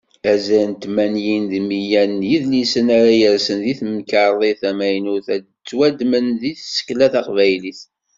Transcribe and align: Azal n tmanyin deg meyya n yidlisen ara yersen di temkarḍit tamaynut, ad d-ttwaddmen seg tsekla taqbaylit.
Azal 0.31 0.63
n 0.69 0.73
tmanyin 0.83 1.43
deg 1.51 1.63
meyya 1.67 2.03
n 2.11 2.27
yidlisen 2.29 2.87
ara 2.97 3.13
yersen 3.21 3.59
di 3.65 3.73
temkarḍit 3.79 4.57
tamaynut, 4.61 5.27
ad 5.35 5.41
d-ttwaddmen 5.45 6.27
seg 6.41 6.57
tsekla 6.59 7.07
taqbaylit. 7.13 7.81